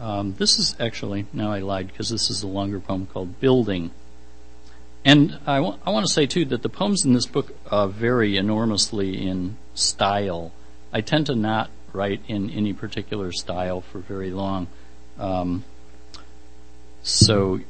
Um, 0.00 0.34
this 0.38 0.58
is 0.58 0.74
actually, 0.80 1.26
now 1.32 1.52
I 1.52 1.60
lied 1.60 1.88
because 1.88 2.10
this 2.10 2.28
is 2.28 2.42
a 2.42 2.46
longer 2.46 2.80
poem 2.80 3.06
called 3.06 3.40
Building. 3.40 3.90
And 5.04 5.38
I, 5.46 5.56
w- 5.56 5.78
I 5.86 5.90
want 5.90 6.06
to 6.06 6.12
say 6.12 6.26
too 6.26 6.44
that 6.46 6.62
the 6.62 6.68
poems 6.68 7.04
in 7.04 7.12
this 7.12 7.26
book 7.26 7.54
uh, 7.70 7.86
vary 7.86 8.36
enormously 8.36 9.26
in 9.26 9.56
style. 9.74 10.52
I 10.92 11.00
tend 11.00 11.26
to 11.26 11.34
not 11.34 11.70
write 11.92 12.22
in 12.26 12.50
any 12.50 12.72
particular 12.72 13.30
style 13.32 13.80
for 13.80 13.98
very 13.98 14.30
long. 14.30 14.66
Um, 15.18 15.64
so, 17.02 17.60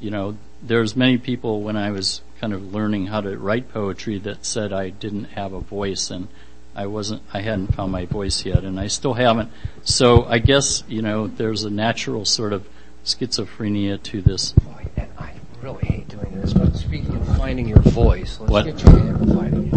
you 0.00 0.10
know, 0.10 0.36
there's 0.62 0.96
many 0.96 1.18
people 1.18 1.62
when 1.62 1.76
I 1.76 1.90
was 1.90 2.22
kind 2.40 2.52
of 2.52 2.72
learning 2.74 3.06
how 3.06 3.20
to 3.20 3.36
write 3.38 3.72
poetry 3.72 4.18
that 4.20 4.44
said 4.44 4.72
I 4.72 4.90
didn't 4.90 5.24
have 5.24 5.52
a 5.52 5.60
voice 5.60 6.10
and 6.10 6.28
I 6.76 6.86
wasn't, 6.86 7.22
I 7.32 7.40
hadn't 7.40 7.74
found 7.74 7.92
my 7.92 8.04
voice 8.04 8.44
yet, 8.44 8.64
and 8.64 8.80
I 8.80 8.88
still 8.88 9.14
haven't. 9.14 9.52
So 9.84 10.24
I 10.24 10.38
guess 10.38 10.82
you 10.88 11.02
know 11.02 11.28
there's 11.28 11.62
a 11.62 11.70
natural 11.70 12.24
sort 12.24 12.52
of 12.52 12.66
schizophrenia 13.04 14.02
to 14.04 14.20
this. 14.20 14.54
And 14.96 15.08
I 15.16 15.34
really 15.62 15.84
hate 15.84 16.08
doing 16.08 16.40
this, 16.40 16.52
but 16.52 16.74
speaking 16.74 17.14
of 17.14 17.36
finding 17.36 17.68
your 17.68 17.78
voice, 17.78 18.40
let's 18.40 18.50
What? 18.50 18.64
get 18.66 18.82
you 18.82 18.88
amplified. 18.98 19.70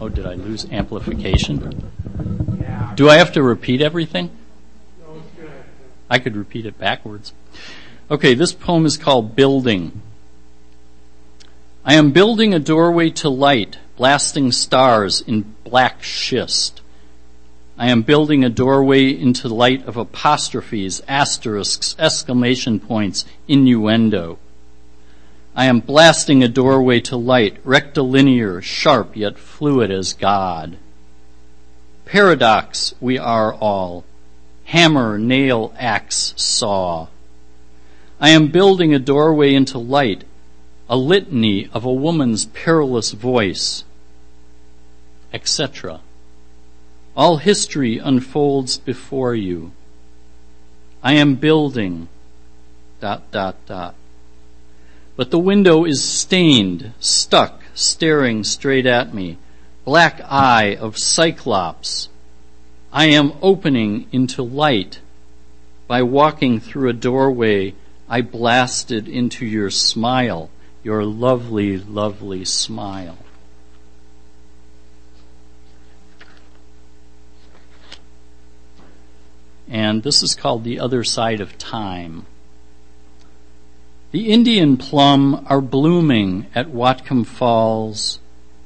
Oh, 0.00 0.08
did 0.08 0.24
I 0.26 0.34
lose 0.34 0.64
amplification? 0.70 1.90
Yeah. 2.60 2.94
Do 2.94 3.10
I 3.10 3.16
have 3.18 3.32
to 3.32 3.42
repeat 3.42 3.82
everything? 3.82 4.30
I 6.10 6.18
could 6.18 6.36
repeat 6.36 6.66
it 6.66 6.76
backwards. 6.76 7.32
Okay, 8.10 8.34
this 8.34 8.52
poem 8.52 8.84
is 8.84 8.96
called 8.96 9.36
Building. 9.36 10.02
I 11.84 11.94
am 11.94 12.10
building 12.10 12.52
a 12.52 12.58
doorway 12.58 13.10
to 13.10 13.28
light, 13.28 13.78
blasting 13.96 14.50
stars 14.50 15.20
in 15.20 15.54
black 15.64 16.02
schist. 16.02 16.80
I 17.78 17.88
am 17.88 18.02
building 18.02 18.44
a 18.44 18.50
doorway 18.50 19.08
into 19.08 19.48
light 19.48 19.86
of 19.86 19.96
apostrophes, 19.96 21.00
asterisks, 21.08 21.94
exclamation 21.98 22.80
points, 22.80 23.24
innuendo. 23.48 24.38
I 25.54 25.64
am 25.66 25.80
blasting 25.80 26.42
a 26.42 26.48
doorway 26.48 27.00
to 27.00 27.16
light, 27.16 27.58
rectilinear, 27.64 28.60
sharp 28.60 29.16
yet 29.16 29.38
fluid 29.38 29.90
as 29.90 30.12
God. 30.12 30.76
Paradox 32.04 32.94
we 33.00 33.18
are 33.18 33.54
all. 33.54 34.04
Hammer, 34.70 35.18
nail, 35.18 35.74
axe, 35.76 36.32
saw. 36.36 37.08
I 38.20 38.28
am 38.28 38.52
building 38.52 38.94
a 38.94 39.00
doorway 39.00 39.52
into 39.52 39.78
light, 39.78 40.22
a 40.88 40.96
litany 40.96 41.68
of 41.72 41.84
a 41.84 41.92
woman's 41.92 42.44
perilous 42.44 43.10
voice, 43.10 43.82
etc. 45.32 45.98
All 47.16 47.38
history 47.38 47.98
unfolds 47.98 48.78
before 48.78 49.34
you. 49.34 49.72
I 51.02 51.14
am 51.14 51.34
building, 51.34 52.06
dot, 53.00 53.28
dot, 53.32 53.56
dot. 53.66 53.96
But 55.16 55.32
the 55.32 55.40
window 55.40 55.84
is 55.84 56.00
stained, 56.00 56.92
stuck, 57.00 57.60
staring 57.74 58.44
straight 58.44 58.86
at 58.86 59.12
me. 59.12 59.36
Black 59.84 60.20
eye 60.24 60.76
of 60.76 60.96
cyclops. 60.96 62.08
I 62.92 63.06
am 63.06 63.32
opening 63.40 64.08
into 64.10 64.42
light. 64.42 65.00
By 65.86 66.02
walking 66.02 66.60
through 66.60 66.88
a 66.88 66.92
doorway, 66.92 67.74
I 68.08 68.20
blasted 68.20 69.08
into 69.08 69.46
your 69.46 69.70
smile, 69.70 70.50
your 70.82 71.04
lovely, 71.04 71.78
lovely 71.78 72.44
smile. 72.44 73.18
And 79.68 80.02
this 80.02 80.22
is 80.22 80.34
called 80.34 80.64
The 80.64 80.80
Other 80.80 81.04
Side 81.04 81.40
of 81.40 81.56
Time. 81.56 82.26
The 84.10 84.32
Indian 84.32 84.76
plum 84.76 85.46
are 85.48 85.60
blooming 85.60 86.46
at 86.56 86.66
Whatcom 86.66 87.24
Falls. 87.24 88.18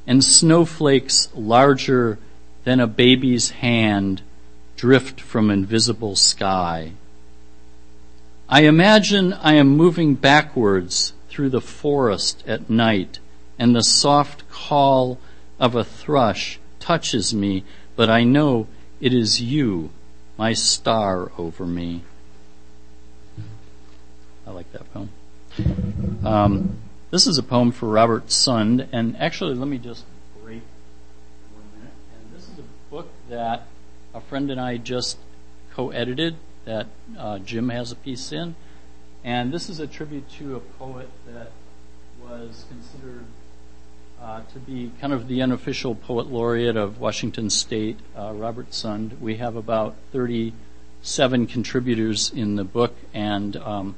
and 0.07 0.23
snowflakes 0.23 1.29
larger 1.35 2.19
than 2.65 2.81
a 2.81 2.87
baby's 2.87 3.51
hand 3.51 4.23
drift 4.77 5.21
from 5.21 5.51
invisible 5.51 6.17
sky. 6.17 6.93
I 8.49 8.63
imagine 8.63 9.33
I 9.33 9.55
am 9.55 9.69
moving 9.69 10.15
backwards 10.15 11.13
through 11.29 11.51
the 11.51 11.61
forest 11.61 12.43
at 12.47 12.69
night 12.69 13.19
and 13.59 13.75
the 13.75 13.83
soft 13.83 14.49
call 14.51 15.19
of 15.59 15.75
a 15.75 15.85
thrush 15.85 16.59
touches 16.81 17.33
me, 17.35 17.65
but 17.97 18.11
I 18.11 18.25
know 18.25 18.67
it 19.01 19.15
is 19.15 19.41
you, 19.41 19.91
my 20.37 20.53
star 20.53 21.31
over 21.39 21.67
me. 21.67 22.03
I 24.47 24.51
like 24.51 24.71
that 24.73 24.93
poem. 24.93 25.11
Um, 26.25 26.77
this 27.11 27.27
is 27.27 27.39
a 27.39 27.43
poem 27.43 27.73
for 27.73 27.89
Robert 27.89 28.27
Sund, 28.27 28.89
and 28.93 29.17
actually, 29.17 29.55
let 29.55 29.69
me 29.69 29.79
just 29.79 30.05
break 30.43 30.63
one 31.55 31.65
minute. 31.79 31.95
And 32.17 32.37
this 32.37 32.49
is 32.49 32.59
a 32.59 32.91
book 32.91 33.09
that 33.35 33.67
a 34.15 34.21
friend 34.21 34.49
and 34.51 34.61
I 34.61 34.77
just 34.77 35.19
co-edited 35.73 36.37
that 36.67 36.87
uh, 37.19 37.41
Jim 37.41 37.69
has 37.71 37.91
a 37.91 37.97
piece 37.97 38.31
in, 38.31 38.55
and 39.25 39.53
this 39.53 39.69
is 39.69 39.81
a 39.81 39.89
tribute 39.89 40.31
to 40.39 40.55
a 40.55 40.61
poet 40.61 41.09
that 41.27 41.51
was 42.23 42.65
considered 42.69 43.25
uh, 44.23 44.43
to 44.53 44.61
be 44.61 44.93
kind 45.01 45.13
of 45.13 45.27
the 45.27 45.43
unofficial 45.43 45.97
poet 45.97 46.29
laureate 46.29 46.77
of 46.77 47.01
Washington 47.01 47.51
State, 47.51 47.99
uh, 48.17 48.33
Robert 48.33 48.71
Sund. 48.71 49.19
We 49.19 49.39
have 49.39 49.57
about 49.57 49.97
37 50.13 51.49
contributors 51.49 52.31
in 52.31 52.55
the 52.55 52.65
book, 52.65 52.95
and 53.13 53.57
um, 53.57 53.97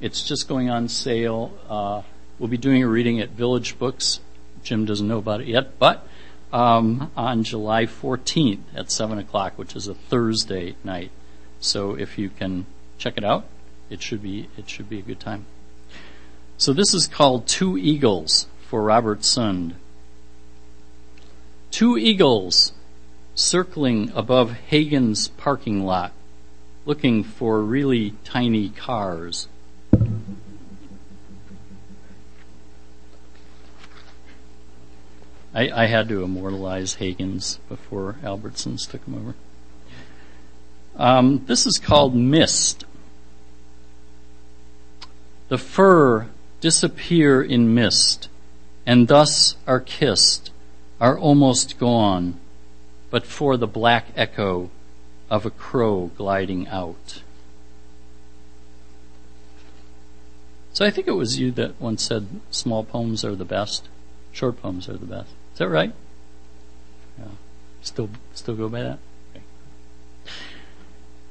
it's 0.00 0.22
just 0.22 0.46
going 0.46 0.68
on 0.68 0.88
sale. 0.88 1.52
Uh, 1.70 2.02
we'll 2.38 2.50
be 2.50 2.58
doing 2.58 2.82
a 2.82 2.88
reading 2.88 3.18
at 3.18 3.30
Village 3.30 3.78
Books. 3.78 4.20
Jim 4.62 4.84
doesn't 4.84 5.08
know 5.08 5.18
about 5.18 5.40
it 5.40 5.46
yet, 5.46 5.78
but 5.78 6.06
um, 6.54 7.10
on 7.16 7.42
July 7.42 7.84
14th 7.84 8.60
at 8.76 8.90
7 8.90 9.18
o'clock, 9.18 9.54
which 9.58 9.74
is 9.74 9.88
a 9.88 9.94
Thursday 9.94 10.76
night. 10.84 11.10
So 11.58 11.98
if 11.98 12.16
you 12.16 12.30
can 12.30 12.66
check 12.96 13.18
it 13.18 13.24
out, 13.24 13.44
it 13.90 14.00
should 14.00 14.22
be 14.22 14.48
it 14.56 14.68
should 14.68 14.88
be 14.88 15.00
a 15.00 15.02
good 15.02 15.18
time. 15.18 15.46
So 16.56 16.72
this 16.72 16.94
is 16.94 17.08
called 17.08 17.48
Two 17.48 17.76
Eagles 17.76 18.46
for 18.68 18.82
Robert 18.82 19.20
Sund. 19.20 19.74
Two 21.72 21.98
eagles 21.98 22.72
circling 23.34 24.12
above 24.14 24.52
Haggen's 24.70 25.26
parking 25.26 25.84
lot, 25.84 26.12
looking 26.86 27.24
for 27.24 27.62
really 27.62 28.14
tiny 28.22 28.68
cars. 28.68 29.48
I, 35.54 35.84
I 35.84 35.86
had 35.86 36.08
to 36.08 36.24
immortalize 36.24 36.94
Haggen's 36.96 37.60
before 37.68 38.16
Albertsons 38.24 38.90
took 38.90 39.04
him 39.04 39.14
over. 39.14 39.34
Um, 40.96 41.44
this 41.46 41.64
is 41.64 41.78
called 41.78 42.14
Mist. 42.14 42.84
The 45.48 45.58
fur 45.58 46.28
disappear 46.60 47.42
in 47.42 47.74
mist, 47.74 48.28
and 48.86 49.06
thus 49.06 49.56
are 49.66 49.80
kissed, 49.80 50.50
are 51.00 51.18
almost 51.18 51.78
gone, 51.78 52.40
but 53.10 53.26
for 53.26 53.56
the 53.56 53.66
black 53.66 54.06
echo 54.16 54.70
of 55.30 55.46
a 55.46 55.50
crow 55.50 56.10
gliding 56.16 56.66
out. 56.68 57.22
So 60.72 60.84
I 60.84 60.90
think 60.90 61.06
it 61.06 61.12
was 61.12 61.38
you 61.38 61.52
that 61.52 61.80
once 61.80 62.02
said 62.02 62.26
small 62.50 62.82
poems 62.82 63.24
are 63.24 63.36
the 63.36 63.44
best, 63.44 63.88
short 64.32 64.60
poems 64.60 64.88
are 64.88 64.96
the 64.96 65.06
best. 65.06 65.30
Is 65.54 65.58
that 65.58 65.68
right? 65.68 65.92
Yeah. 67.16 67.26
Still, 67.80 68.10
still 68.34 68.56
go 68.56 68.68
by 68.68 68.82
that? 68.82 68.98
Okay. 69.30 69.44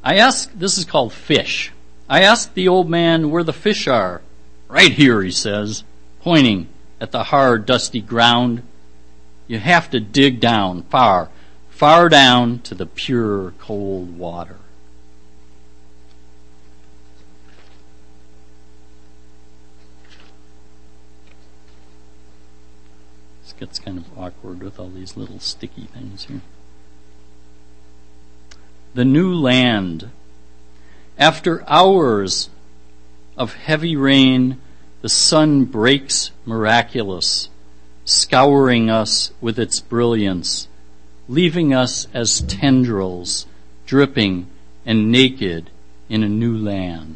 I 0.01 0.15
asked, 0.15 0.57
this 0.57 0.77
is 0.77 0.85
called 0.85 1.11
fish. 1.11 1.73
I 2.09 2.21
asked 2.21 2.53
the 2.53 2.69
old 2.69 2.89
man 2.89 3.31
where 3.31 3.43
the 3.43 3.51
fish 3.51 3.85
are. 3.85 4.21
Right 4.69 4.93
here, 4.93 5.21
he 5.21 5.31
says, 5.31 5.83
pointing 6.21 6.69
at 7.01 7.11
the 7.11 7.25
hard, 7.25 7.65
dusty 7.65 7.99
ground. 7.99 8.63
You 9.47 9.59
have 9.59 9.89
to 9.89 9.99
dig 9.99 10.39
down 10.39 10.83
far, 10.83 11.29
far 11.69 12.07
down 12.07 12.59
to 12.59 12.75
the 12.75 12.85
pure, 12.85 13.51
cold 13.59 14.17
water. 14.17 14.55
Gets 23.59 23.79
kind 23.79 23.97
of 23.97 24.17
awkward 24.17 24.61
with 24.61 24.77
all 24.77 24.89
these 24.89 25.15
little 25.15 25.39
sticky 25.39 25.85
things 25.85 26.25
here. 26.25 26.41
The 28.93 29.05
new 29.05 29.33
land. 29.33 30.09
After 31.17 31.63
hours 31.69 32.49
of 33.37 33.53
heavy 33.53 33.95
rain, 33.95 34.59
the 35.01 35.07
sun 35.09 35.65
breaks 35.65 36.31
miraculous, 36.45 37.49
scouring 38.03 38.89
us 38.89 39.31
with 39.39 39.57
its 39.57 39.79
brilliance, 39.79 40.67
leaving 41.29 41.73
us 41.73 42.07
as 42.13 42.41
tendrils, 42.41 43.45
dripping 43.85 44.47
and 44.85 45.11
naked 45.11 45.69
in 46.09 46.21
a 46.23 46.29
new 46.29 46.57
land. 46.57 47.15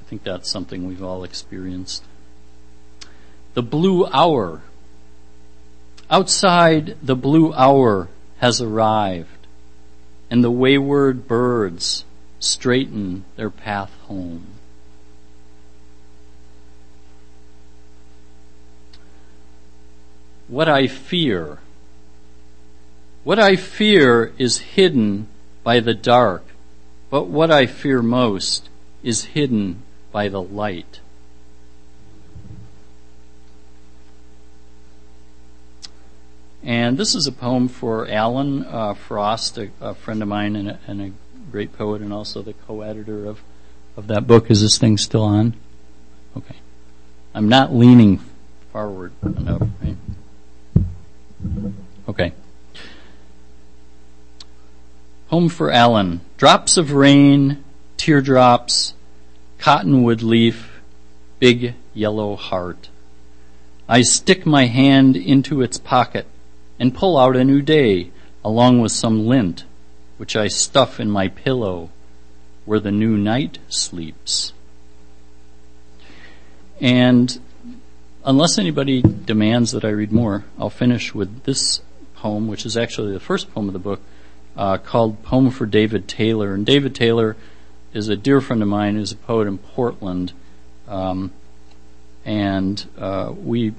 I 0.00 0.04
think 0.04 0.22
that's 0.22 0.50
something 0.50 0.86
we've 0.86 1.02
all 1.02 1.22
experienced. 1.22 2.04
The 3.54 3.62
blue 3.62 4.06
hour. 4.06 4.62
Outside, 6.10 6.96
the 7.02 7.14
blue 7.14 7.52
hour 7.52 8.08
has 8.38 8.62
arrived, 8.62 9.46
and 10.30 10.42
the 10.42 10.50
wayward 10.50 11.28
birds 11.28 12.04
straighten 12.40 13.24
their 13.36 13.50
path 13.50 13.92
home. 14.06 14.46
What 20.48 20.68
I 20.68 20.86
fear. 20.86 21.58
What 23.22 23.38
I 23.38 23.56
fear 23.56 24.32
is 24.38 24.58
hidden 24.58 25.28
by 25.62 25.80
the 25.80 25.94
dark, 25.94 26.44
but 27.10 27.26
what 27.26 27.50
I 27.50 27.66
fear 27.66 28.00
most 28.00 28.70
is 29.02 29.24
hidden 29.36 29.82
by 30.10 30.28
the 30.28 30.42
light. 30.42 31.00
And 36.64 36.96
this 36.96 37.14
is 37.16 37.26
a 37.26 37.32
poem 37.32 37.66
for 37.66 38.08
Alan 38.08 38.64
uh, 38.64 38.94
Frost, 38.94 39.58
a, 39.58 39.70
a, 39.80 39.94
friend 39.94 40.22
of 40.22 40.28
mine 40.28 40.54
and 40.54 40.68
a, 40.68 40.78
and 40.86 41.02
a, 41.02 41.12
great 41.50 41.76
poet, 41.76 42.00
and 42.00 42.14
also 42.14 42.40
the 42.40 42.54
co-editor 42.66 43.26
of, 43.26 43.42
of 43.94 44.06
that 44.06 44.26
book. 44.26 44.50
Is 44.50 44.62
this 44.62 44.78
thing 44.78 44.96
still 44.96 45.24
on? 45.24 45.54
Okay. 46.34 46.56
I'm 47.34 47.48
not 47.48 47.74
leaning 47.74 48.20
forward 48.72 49.12
enough, 49.22 49.68
right? 49.82 49.96
Okay. 52.08 52.32
Home 55.28 55.50
for 55.50 55.70
Alan. 55.70 56.22
Drops 56.38 56.78
of 56.78 56.92
rain, 56.92 57.62
teardrops, 57.98 58.94
cottonwood 59.58 60.22
leaf, 60.22 60.80
big 61.38 61.74
yellow 61.92 62.36
heart. 62.36 62.88
I 63.88 64.00
stick 64.02 64.46
my 64.46 64.66
hand 64.66 65.16
into 65.18 65.60
its 65.60 65.76
pocket 65.76 66.26
and 66.82 66.92
pull 66.92 67.16
out 67.16 67.36
a 67.36 67.44
new 67.44 67.62
day 67.62 68.10
along 68.44 68.80
with 68.80 68.90
some 68.90 69.24
lint 69.24 69.62
which 70.16 70.34
I 70.34 70.48
stuff 70.48 70.98
in 70.98 71.08
my 71.08 71.28
pillow 71.28 71.90
where 72.64 72.80
the 72.80 72.90
new 72.90 73.16
night 73.16 73.58
sleeps. 73.68 74.52
And 76.80 77.40
unless 78.24 78.58
anybody 78.58 79.00
demands 79.00 79.70
that 79.70 79.84
I 79.84 79.90
read 79.90 80.10
more, 80.10 80.44
I'll 80.58 80.70
finish 80.70 81.14
with 81.14 81.44
this 81.44 81.82
poem, 82.16 82.48
which 82.48 82.66
is 82.66 82.76
actually 82.76 83.12
the 83.12 83.20
first 83.20 83.54
poem 83.54 83.68
of 83.68 83.74
the 83.74 83.78
book, 83.78 84.00
uh, 84.56 84.78
called 84.78 85.22
Poem 85.22 85.50
for 85.50 85.66
David 85.66 86.08
Taylor. 86.08 86.52
And 86.52 86.66
David 86.66 86.96
Taylor 86.96 87.36
is 87.92 88.08
a 88.08 88.16
dear 88.16 88.40
friend 88.40 88.60
of 88.60 88.66
mine 88.68 88.96
who's 88.96 89.12
a 89.12 89.16
poet 89.16 89.46
in 89.46 89.58
Portland. 89.58 90.32
Um, 90.88 91.32
and 92.24 92.84
uh, 92.98 93.32
we 93.36 93.72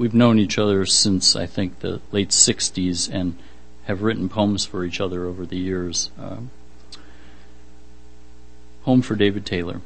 we've 0.00 0.14
known 0.14 0.38
each 0.38 0.58
other 0.58 0.86
since 0.86 1.36
I 1.36 1.44
think 1.44 1.80
the 1.80 2.00
late 2.10 2.30
'60s, 2.30 3.12
and 3.12 3.36
have 3.84 4.00
written 4.00 4.30
poems 4.30 4.64
for 4.64 4.82
each 4.82 4.98
other 4.98 5.26
over 5.26 5.44
the 5.44 5.58
years. 5.58 6.10
Um, 6.18 6.50
Home 8.84 9.02
for 9.02 9.14
David 9.14 9.44
Taylor. 9.44 9.82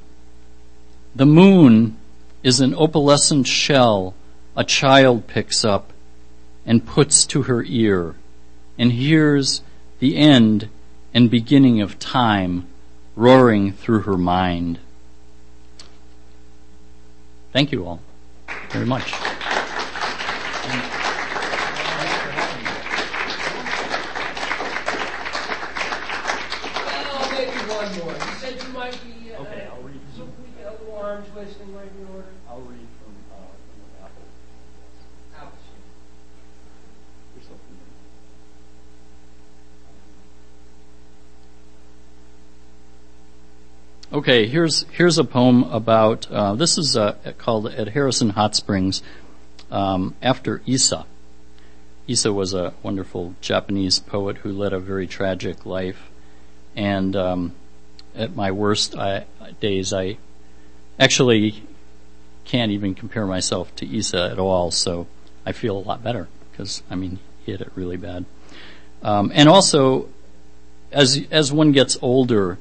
The 1.17 1.27
moon 1.27 1.97
is 2.45 2.61
an 2.61 2.75
opalescent 2.75 3.49
shell 3.49 4.15
a 4.57 4.63
child 4.63 5.27
picks 5.27 5.65
up 5.65 5.93
and 6.65 6.87
puts 6.87 7.27
to 7.27 7.43
her 7.43 7.65
ear 7.67 8.15
and 8.79 8.93
hears 8.93 9.63
the 9.99 10.17
end 10.17 10.69
and 11.13 11.29
beginning 11.29 11.81
of 11.81 11.99
time 11.99 12.69
roaring 13.17 13.73
through 13.73 14.03
her 14.03 14.17
mind. 14.17 14.79
Thank 17.53 17.73
you 17.73 17.85
all 17.85 18.01
very 18.71 18.87
much. 18.87 19.13
Well, 27.15 27.31
maybe 27.33 27.51
one 27.69 27.99
more. 27.99 28.15
You 28.15 28.35
said 28.41 28.63
you 28.63 28.69
might 28.73 28.99
be. 29.05 29.33
Uh, 29.33 29.43
Okay, 29.43 29.69
I'll 29.71 29.83
read. 29.83 30.01
So 30.17 30.25
we 30.25 30.31
get 30.57 30.67
a 30.67 30.71
little 30.83 30.97
arm 30.97 31.23
twisting 31.33 31.75
might 31.75 31.95
be 31.95 32.03
in 32.03 32.09
order. 32.09 32.25
I'll 32.49 32.61
read 32.61 32.89
from, 32.99 33.15
uh, 33.31 33.37
from 33.69 33.79
the 33.93 34.05
Apple. 34.05 34.27
Ouch. 35.39 35.53
There's 37.35 37.47
something 37.47 37.77
there. 44.04 44.04
Okay, 44.15 44.47
here's 44.47 44.85
here's 44.93 45.19
a 45.19 45.25
poem 45.25 45.65
about 45.65 46.31
uh, 46.31 46.55
this 46.55 46.79
is 46.79 46.97
uh, 46.97 47.17
called 47.37 47.67
at 47.67 47.89
Harrison 47.89 48.31
Hot 48.31 48.55
Springs 48.55 49.03
um, 49.73 50.15
after 50.23 50.63
Issa. 50.69 51.05
Issa 52.07 52.33
was 52.33 52.55
a 52.55 52.75
wonderful 52.81 53.35
Japanese 53.41 53.99
poet 53.99 54.37
who 54.37 54.53
led 54.53 54.73
a 54.73 54.79
very 54.79 55.09
tragic 55.09 55.67
life, 55.67 56.13
and 56.77 57.17
um, 57.17 57.55
at 58.15 58.37
my 58.37 58.53
worst 58.53 58.97
I, 58.97 59.25
days, 59.59 59.93
I 59.93 60.19
actually 60.97 61.65
can't 62.45 62.71
even 62.71 62.95
compare 62.95 63.27
myself 63.27 63.75
to 63.75 63.99
Issa 63.99 64.31
at 64.31 64.39
all. 64.39 64.71
So 64.71 65.09
I 65.45 65.51
feel 65.51 65.77
a 65.77 65.83
lot 65.83 66.05
better 66.05 66.29
because 66.53 66.85
I 66.89 66.95
mean 66.95 67.19
he 67.45 67.51
hit 67.51 67.61
it 67.61 67.73
really 67.75 67.97
bad. 67.97 68.27
Um, 69.03 69.33
and 69.35 69.49
also, 69.49 70.09
as 70.93 71.21
as 71.33 71.53
one 71.53 71.73
gets 71.73 71.99
older, 72.01 72.59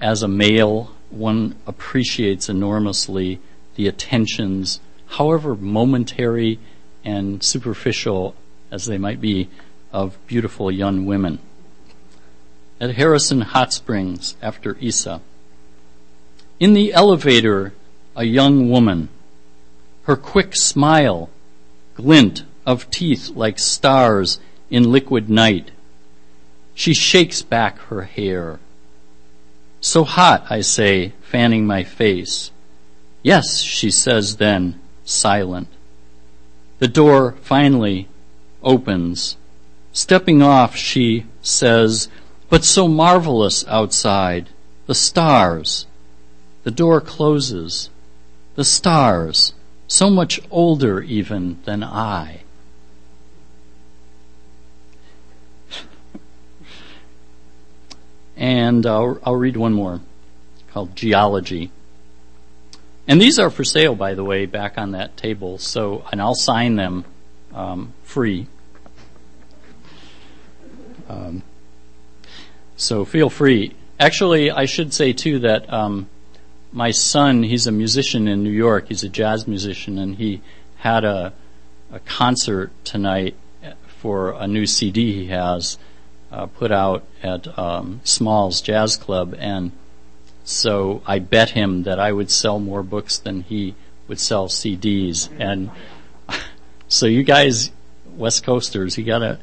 as 0.00 0.22
a 0.22 0.28
male, 0.28 0.90
one 1.10 1.56
appreciates 1.66 2.48
enormously 2.48 3.40
the 3.76 3.86
attentions, 3.86 4.80
however 5.06 5.54
momentary 5.54 6.58
and 7.04 7.42
superficial 7.42 8.34
as 8.70 8.86
they 8.86 8.98
might 8.98 9.20
be, 9.20 9.48
of 9.92 10.16
beautiful 10.26 10.70
young 10.70 11.04
women. 11.04 11.38
At 12.80 12.94
Harrison 12.94 13.40
Hot 13.42 13.72
Springs 13.72 14.36
after 14.40 14.76
Issa. 14.80 15.20
In 16.58 16.72
the 16.72 16.92
elevator, 16.92 17.72
a 18.14 18.24
young 18.24 18.70
woman, 18.70 19.08
her 20.04 20.16
quick 20.16 20.56
smile, 20.56 21.30
glint 21.94 22.44
of 22.64 22.90
teeth 22.90 23.30
like 23.30 23.58
stars 23.58 24.38
in 24.70 24.92
liquid 24.92 25.28
night. 25.28 25.70
She 26.74 26.94
shakes 26.94 27.42
back 27.42 27.78
her 27.88 28.02
hair. 28.02 28.60
So 29.80 30.04
hot, 30.04 30.46
I 30.50 30.60
say, 30.60 31.12
fanning 31.22 31.66
my 31.66 31.84
face. 31.84 32.50
Yes, 33.22 33.60
she 33.60 33.90
says 33.90 34.36
then, 34.36 34.80
silent. 35.04 35.68
The 36.78 36.88
door 36.88 37.36
finally 37.42 38.08
opens. 38.62 39.36
Stepping 39.92 40.42
off, 40.42 40.76
she 40.76 41.26
says, 41.42 42.08
but 42.48 42.64
so 42.64 42.88
marvelous 42.88 43.66
outside. 43.68 44.48
The 44.86 44.94
stars. 44.94 45.86
The 46.64 46.70
door 46.70 47.00
closes. 47.00 47.90
The 48.56 48.64
stars. 48.64 49.54
So 49.86 50.10
much 50.10 50.40
older 50.50 51.00
even 51.00 51.58
than 51.64 51.82
I. 51.82 52.39
and 58.50 58.84
I'll, 58.84 59.16
I'll 59.22 59.36
read 59.36 59.56
one 59.56 59.74
more 59.74 60.00
called 60.72 60.96
Geology. 60.96 61.70
And 63.06 63.20
these 63.20 63.38
are 63.38 63.48
for 63.48 63.62
sale, 63.62 63.94
by 63.94 64.14
the 64.14 64.24
way, 64.24 64.46
back 64.46 64.76
on 64.76 64.90
that 64.90 65.16
table. 65.16 65.58
So, 65.58 66.04
and 66.10 66.20
I'll 66.20 66.34
sign 66.34 66.74
them 66.74 67.04
um, 67.54 67.94
free. 68.02 68.48
Um, 71.08 71.44
so 72.76 73.04
feel 73.04 73.30
free. 73.30 73.72
Actually, 74.00 74.50
I 74.50 74.64
should 74.64 74.92
say 74.92 75.12
too 75.12 75.38
that 75.40 75.72
um, 75.72 76.08
my 76.72 76.90
son, 76.90 77.44
he's 77.44 77.68
a 77.68 77.72
musician 77.72 78.26
in 78.26 78.42
New 78.42 78.50
York. 78.50 78.88
He's 78.88 79.04
a 79.04 79.08
jazz 79.08 79.46
musician, 79.46 79.96
and 79.96 80.16
he 80.16 80.40
had 80.78 81.04
a, 81.04 81.32
a 81.92 82.00
concert 82.00 82.72
tonight 82.82 83.36
for 83.98 84.32
a 84.32 84.48
new 84.48 84.66
CD 84.66 85.12
he 85.12 85.26
has 85.26 85.78
uh, 86.30 86.46
put 86.46 86.70
out 86.70 87.04
at 87.22 87.58
um, 87.58 88.00
Smalls 88.04 88.60
Jazz 88.60 88.96
Club, 88.96 89.34
and 89.38 89.72
so 90.44 91.02
I 91.06 91.18
bet 91.18 91.50
him 91.50 91.84
that 91.84 91.98
I 91.98 92.12
would 92.12 92.30
sell 92.30 92.58
more 92.58 92.82
books 92.82 93.18
than 93.18 93.42
he 93.42 93.74
would 94.08 94.18
sell 94.18 94.48
CDs. 94.48 95.28
And 95.38 95.70
so 96.88 97.06
you 97.06 97.22
guys, 97.22 97.70
West 98.16 98.44
Coasters, 98.44 98.96
you 98.98 99.04
gotta 99.04 99.38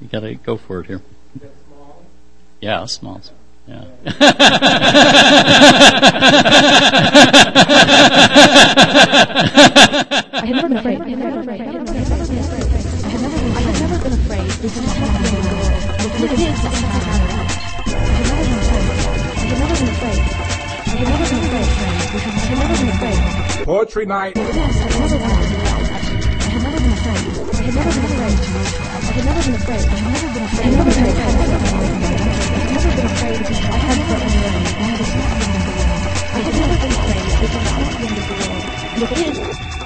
you 0.00 0.08
gotta 0.08 0.34
go 0.34 0.56
for 0.56 0.80
it 0.80 0.86
here. 0.86 1.02
Yeah, 2.60 2.84
Smalls. 2.86 3.32
Yeah. 3.66 3.84
I 10.32 10.46
have 10.46 10.56
never 10.56 10.68
been 10.68 10.76
afraid. 10.78 11.00
I 11.00 11.08
have 11.08 11.18
never 11.18 11.30
been 11.30 11.48
afraid. 11.48 11.60
I 11.60 11.64
have 11.64 11.74
never 11.74 11.94
been 11.94 12.42
afraid. 12.42 12.70
I 13.54 13.60
have 13.60 13.80
never 13.80 13.98
been 13.98 14.12
afraid. 14.12 15.49
Poetry 23.64 24.04
night. 24.04 24.36
I 39.02 39.79